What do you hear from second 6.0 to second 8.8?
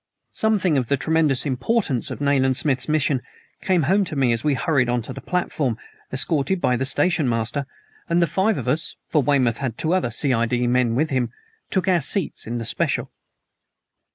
escorted by the station master, and the five of